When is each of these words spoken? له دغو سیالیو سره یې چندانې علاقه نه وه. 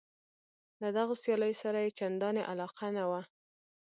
له 0.81 0.89
دغو 0.97 1.13
سیالیو 1.23 1.59
سره 1.63 1.77
یې 1.83 1.95
چندانې 1.99 2.41
علاقه 2.51 2.87
نه 2.97 3.03
وه. 3.09 3.21